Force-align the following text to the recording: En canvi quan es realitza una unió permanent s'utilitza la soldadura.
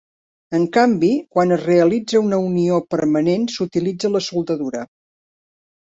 En 0.59 0.63
canvi 0.77 1.09
quan 1.35 1.53
es 1.59 1.61
realitza 1.67 2.23
una 2.29 2.41
unió 2.47 2.81
permanent 2.97 3.47
s'utilitza 3.59 4.15
la 4.19 4.27
soldadura. 4.33 4.87